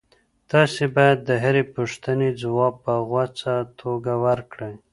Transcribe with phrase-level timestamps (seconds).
[0.51, 4.73] تاسي باید د هرې پوښتنې ځواب په غوڅه توګه ورکړئ.